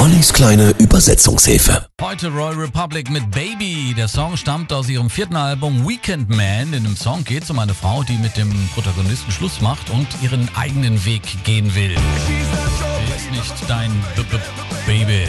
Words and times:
Ollis 0.00 0.32
kleine 0.32 0.70
Übersetzungshilfe. 0.78 1.86
Heute 2.00 2.28
Royal 2.28 2.54
Republic 2.54 3.10
mit 3.10 3.30
Baby. 3.32 3.92
Der 3.94 4.08
Song 4.08 4.38
stammt 4.38 4.72
aus 4.72 4.88
ihrem 4.88 5.10
vierten 5.10 5.36
Album 5.36 5.86
Weekend 5.86 6.30
Man. 6.30 6.72
In 6.72 6.84
dem 6.84 6.96
Song 6.96 7.22
geht 7.22 7.42
es 7.42 7.50
um 7.50 7.58
eine 7.58 7.74
Frau, 7.74 8.02
die 8.02 8.16
mit 8.16 8.34
dem 8.38 8.50
Protagonisten 8.72 9.30
Schluss 9.30 9.60
macht 9.60 9.90
und 9.90 10.06
ihren 10.22 10.48
eigenen 10.56 11.04
Weg 11.04 11.44
gehen 11.44 11.74
will. 11.74 11.94
Sie 12.26 13.14
ist 13.14 13.30
nicht 13.30 13.68
dein 13.68 13.90
B 14.16 14.22
-B 14.22 14.40
Baby. 14.86 15.28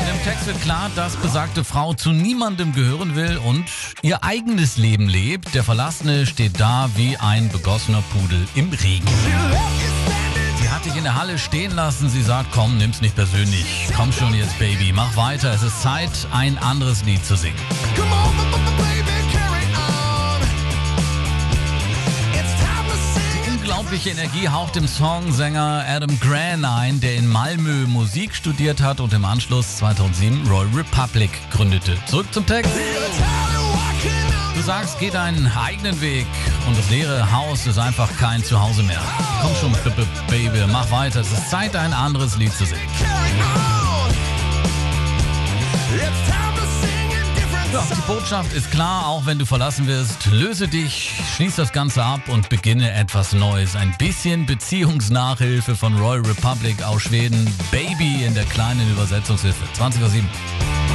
In 0.00 0.06
dem 0.06 0.24
Text 0.24 0.46
wird 0.46 0.62
klar, 0.62 0.90
dass 0.96 1.16
besagte 1.16 1.64
Frau 1.64 1.92
zu 1.92 2.12
niemandem 2.12 2.72
gehören 2.72 3.14
will 3.14 3.36
und 3.36 3.66
ihr 4.00 4.24
eigenes 4.24 4.78
Leben 4.78 5.06
lebt. 5.06 5.54
Der 5.54 5.64
Verlassene 5.64 6.24
steht 6.24 6.58
da 6.58 6.88
wie 6.96 7.18
ein 7.18 7.50
begossener 7.50 8.02
Pudel 8.10 8.48
im 8.54 8.70
Regen. 8.72 9.06
Sie 10.60 10.68
hat 10.68 10.84
dich 10.84 10.96
in 10.96 11.04
der 11.04 11.14
Halle 11.14 11.38
stehen 11.38 11.74
lassen. 11.74 12.08
Sie 12.08 12.22
sagt, 12.22 12.50
komm, 12.52 12.78
nimm's 12.78 13.00
nicht 13.00 13.14
persönlich. 13.14 13.88
Komm 13.96 14.12
schon 14.12 14.34
jetzt, 14.34 14.58
Baby, 14.58 14.92
mach 14.92 15.16
weiter. 15.16 15.52
Es 15.52 15.62
ist 15.62 15.82
Zeit, 15.82 16.10
ein 16.32 16.58
anderes 16.58 17.04
Lied 17.04 17.24
zu 17.24 17.36
singen. 17.36 17.56
Die 23.44 23.50
unglaubliche 23.50 24.10
Energie 24.10 24.48
haucht 24.48 24.76
dem 24.76 24.88
Songsänger 24.88 25.84
Adam 25.86 26.18
Grant 26.20 26.64
ein, 26.64 27.00
der 27.00 27.16
in 27.16 27.26
Malmö 27.26 27.86
Musik 27.86 28.34
studiert 28.34 28.80
hat 28.80 29.00
und 29.00 29.12
im 29.12 29.24
Anschluss 29.24 29.76
2007 29.76 30.46
Royal 30.48 30.68
Republic 30.74 31.30
gründete. 31.50 31.96
Zurück 32.06 32.26
zum 32.32 32.46
Text. 32.46 32.72
Du 34.54 34.62
sagst, 34.62 34.98
geh 34.98 35.10
deinen 35.10 35.46
eigenen 35.52 36.00
Weg 36.00 36.26
und 36.66 36.76
das 36.76 36.90
leere 36.90 37.30
Haus 37.32 37.66
ist 37.66 37.78
einfach 37.78 38.08
kein 38.18 38.42
Zuhause 38.42 38.82
mehr. 38.82 39.00
Komm 39.40 39.54
schon, 39.56 39.72
Baby, 40.28 40.64
mach 40.70 40.90
weiter. 40.90 41.20
Es 41.20 41.32
ist 41.32 41.50
Zeit, 41.50 41.76
ein 41.76 41.92
anderes 41.92 42.36
Lied 42.36 42.52
zu 42.52 42.64
singen. 42.64 42.80
Ja, 47.72 47.82
die 47.94 48.00
Botschaft 48.06 48.54
ist 48.54 48.70
klar, 48.70 49.06
auch 49.06 49.26
wenn 49.26 49.38
du 49.38 49.44
verlassen 49.44 49.86
wirst. 49.86 50.26
Löse 50.26 50.66
dich, 50.66 51.12
schließ 51.34 51.56
das 51.56 51.72
Ganze 51.72 52.02
ab 52.02 52.22
und 52.28 52.48
beginne 52.48 52.92
etwas 52.92 53.32
Neues. 53.32 53.76
Ein 53.76 53.94
bisschen 53.98 54.46
Beziehungsnachhilfe 54.46 55.76
von 55.76 55.96
Royal 55.98 56.22
Republic 56.22 56.82
aus 56.82 57.02
Schweden. 57.02 57.46
Baby 57.70 58.24
in 58.24 58.34
der 58.34 58.44
kleinen 58.44 58.90
Übersetzungshilfe. 58.90 59.64
20.07 59.78 60.00
Uhr. 60.00 60.85